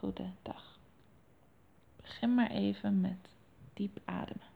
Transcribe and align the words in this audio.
goede 0.00 0.30
dag. 0.42 0.78
Begin 1.96 2.34
maar 2.34 2.50
even 2.50 3.00
met 3.00 3.28
diep 3.74 4.00
ademen. 4.04 4.48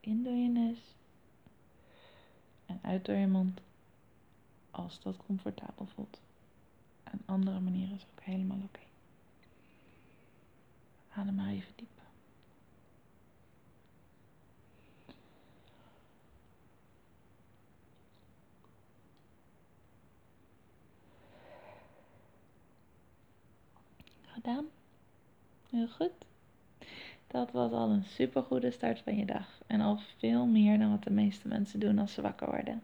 In 0.00 0.22
door 0.22 0.34
je 0.34 0.48
neus 0.48 0.78
en 2.66 2.78
uit 2.82 3.04
door 3.04 3.16
je 3.16 3.26
mond 3.26 3.60
als 4.70 5.00
dat 5.00 5.16
comfortabel 5.26 5.86
voelt. 5.86 6.20
Een 7.04 7.22
andere 7.24 7.60
manier 7.60 7.92
is 7.92 8.06
ook 8.12 8.20
helemaal 8.20 8.60
oké. 8.64 8.80
Adem 11.14 11.34
maar 11.34 11.48
even 11.48 11.72
diep. 11.76 11.98
Gedaan. 24.48 24.66
Heel 25.70 25.88
goed. 25.88 26.26
Dat 27.26 27.52
was 27.52 27.72
al 27.72 27.90
een 27.90 28.04
super 28.04 28.42
goede 28.42 28.70
start 28.70 29.00
van 29.00 29.16
je 29.16 29.24
dag. 29.24 29.60
En 29.66 29.80
al 29.80 29.98
veel 30.18 30.46
meer 30.46 30.78
dan 30.78 30.90
wat 30.90 31.02
de 31.02 31.10
meeste 31.10 31.48
mensen 31.48 31.80
doen 31.80 31.98
als 31.98 32.12
ze 32.12 32.22
wakker 32.22 32.50
worden. 32.50 32.82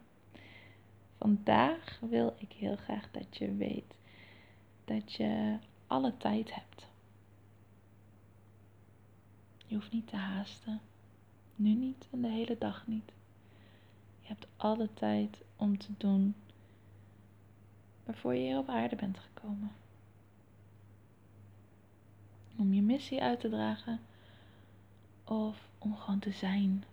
Vandaag 1.17 1.99
wil 2.09 2.35
ik 2.37 2.51
heel 2.51 2.75
graag 2.75 3.11
dat 3.11 3.37
je 3.37 3.55
weet 3.55 3.97
dat 4.85 5.13
je 5.13 5.57
alle 5.87 6.17
tijd 6.17 6.53
hebt. 6.53 6.87
Je 9.65 9.75
hoeft 9.75 9.91
niet 9.91 10.07
te 10.07 10.15
haasten. 10.15 10.81
Nu 11.55 11.73
niet 11.73 12.07
en 12.11 12.21
de 12.21 12.27
hele 12.27 12.57
dag 12.57 12.87
niet. 12.87 13.11
Je 14.21 14.27
hebt 14.27 14.47
alle 14.57 14.89
tijd 14.93 15.41
om 15.55 15.77
te 15.77 15.91
doen 15.97 16.35
waarvoor 18.03 18.33
je 18.33 18.41
hier 18.41 18.57
op 18.57 18.69
aarde 18.69 18.95
bent 18.95 19.17
gekomen 19.19 19.71
om 22.55 22.73
je 22.73 22.81
missie 22.81 23.21
uit 23.21 23.39
te 23.39 23.49
dragen 23.49 23.99
of 25.23 25.69
om 25.77 25.95
gewoon 25.95 26.19
te 26.19 26.31
zijn. 26.31 26.83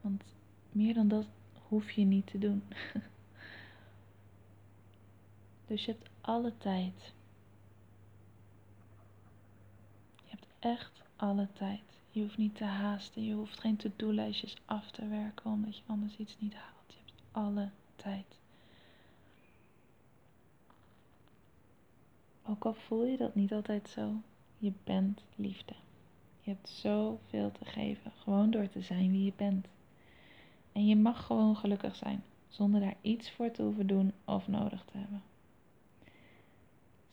Want 0.00 0.22
meer 0.72 0.94
dan 0.94 1.08
dat 1.08 1.26
hoef 1.68 1.90
je 1.90 2.04
niet 2.04 2.26
te 2.26 2.38
doen. 2.38 2.62
dus 5.66 5.84
je 5.84 5.92
hebt 5.92 6.10
alle 6.20 6.52
tijd. 6.58 7.12
Je 10.24 10.30
hebt 10.30 10.46
echt 10.58 11.02
alle 11.16 11.48
tijd. 11.52 11.82
Je 12.10 12.20
hoeft 12.20 12.36
niet 12.36 12.56
te 12.56 12.64
haasten. 12.64 13.24
Je 13.24 13.34
hoeft 13.34 13.60
geen 13.60 13.76
to-do-lijstjes 13.76 14.56
af 14.64 14.90
te 14.90 15.08
werken 15.08 15.50
omdat 15.50 15.76
je 15.76 15.82
anders 15.86 16.16
iets 16.16 16.36
niet 16.38 16.54
haalt. 16.54 16.86
Je 16.86 16.96
hebt 17.04 17.22
alle 17.30 17.70
tijd. 17.96 18.38
Ook 22.58 22.64
al 22.64 22.74
voel 22.74 23.04
je 23.04 23.16
dat 23.16 23.34
niet 23.34 23.52
altijd 23.52 23.88
zo, 23.88 24.12
je 24.58 24.72
bent 24.84 25.22
liefde. 25.36 25.74
Je 26.40 26.50
hebt 26.50 26.68
zoveel 26.68 27.52
te 27.52 27.64
geven, 27.64 28.12
gewoon 28.16 28.50
door 28.50 28.68
te 28.68 28.80
zijn 28.80 29.10
wie 29.10 29.24
je 29.24 29.32
bent. 29.36 29.66
En 30.72 30.86
je 30.86 30.96
mag 30.96 31.26
gewoon 31.26 31.56
gelukkig 31.56 31.96
zijn, 31.96 32.22
zonder 32.48 32.80
daar 32.80 32.96
iets 33.00 33.30
voor 33.30 33.50
te 33.50 33.62
hoeven 33.62 33.86
doen 33.86 34.12
of 34.24 34.48
nodig 34.48 34.84
te 34.84 34.98
hebben. 34.98 35.22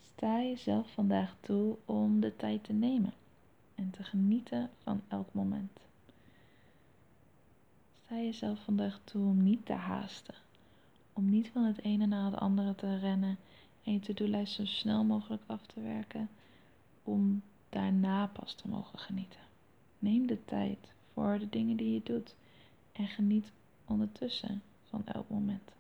Sta 0.02 0.42
jezelf 0.42 0.94
vandaag 0.94 1.36
toe 1.40 1.78
om 1.86 2.20
de 2.20 2.36
tijd 2.36 2.64
te 2.64 2.74
nemen 2.74 3.14
en 3.76 3.92
te 3.92 4.04
genieten 4.04 4.70
van 4.84 5.02
elk 5.08 5.34
moment. 5.34 5.80
Sta 8.06 8.16
jezelf 8.16 8.64
vandaag 8.64 9.00
toe 9.04 9.26
om 9.26 9.44
niet 9.44 9.66
te 9.66 9.74
haasten, 9.74 10.36
om 11.14 11.30
niet 11.30 11.50
van 11.50 11.64
het 11.64 11.82
ene 11.82 12.06
naar 12.06 12.32
het 12.32 12.40
andere 12.40 12.76
te 12.76 12.98
rennen 12.98 13.38
en 13.86 13.94
je 13.94 14.00
to-do-lijst 14.00 14.54
zo 14.54 14.66
snel 14.66 15.04
mogelijk 15.04 15.44
af 15.46 15.66
te 15.66 15.82
werken 15.82 16.30
om 17.04 17.42
daarna 17.70 18.28
pas 18.28 18.54
te 18.54 18.68
mogen 18.68 19.00
genieten. 19.00 19.40
Neem 20.00 20.28
de 20.28 20.46
tijd 20.46 20.94
voor 21.14 21.40
de 21.40 21.50
dingen 21.50 21.78
die 21.78 21.94
je 21.94 22.04
doet 22.04 22.36
en 22.92 23.08
geniet 23.08 23.52
ondertussen 23.86 24.62
van 24.90 25.06
elk 25.06 25.30
moment. 25.30 25.72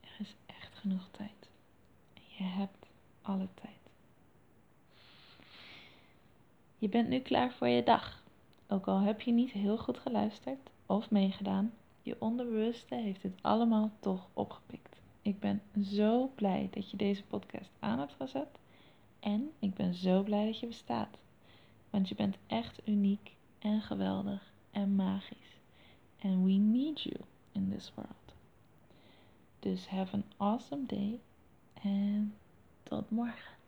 Er 0.00 0.16
is 0.18 0.34
echt 0.46 0.74
genoeg 0.74 1.08
tijd 1.10 1.48
en 2.14 2.22
je 2.36 2.42
hebt 2.42 2.86
alle 3.22 3.48
tijd. 3.54 3.78
Je 6.78 6.88
bent 6.88 7.08
nu 7.08 7.18
klaar 7.18 7.52
voor 7.52 7.68
je 7.68 7.82
dag. 7.82 8.22
Ook 8.68 8.86
al 8.86 9.00
heb 9.00 9.20
je 9.20 9.32
niet 9.32 9.50
heel 9.50 9.78
goed 9.78 9.98
geluisterd 9.98 10.70
of 10.86 11.10
meegedaan, 11.10 11.72
je 12.02 12.16
onderbewuste 12.18 12.94
heeft 12.94 13.22
het 13.22 13.38
allemaal 13.40 13.90
toch 14.00 14.28
opgepikt. 14.32 15.00
Ik 15.22 15.40
ben 15.40 15.62
zo 15.82 16.30
blij 16.34 16.68
dat 16.70 16.90
je 16.90 16.96
deze 16.96 17.24
podcast 17.24 17.70
aan 17.78 17.98
hebt 17.98 18.14
gezet. 18.14 18.58
En 19.20 19.50
ik 19.58 19.74
ben 19.74 19.94
zo 19.94 20.22
blij 20.22 20.46
dat 20.46 20.60
je 20.60 20.66
bestaat. 20.66 21.18
Want 21.90 22.08
je 22.08 22.14
bent 22.14 22.36
echt 22.46 22.80
uniek 22.84 23.34
en 23.58 23.80
geweldig 23.80 24.52
en 24.70 24.94
magisch. 24.94 25.60
And 26.22 26.44
we 26.44 26.52
need 26.52 27.00
you 27.00 27.16
in 27.52 27.70
this 27.70 27.92
world. 27.94 28.34
Dus 29.58 29.88
have 29.88 30.14
an 30.14 30.24
awesome 30.36 30.86
day 30.86 31.20
en 31.82 32.34
tot 32.82 33.10
morgen. 33.10 33.59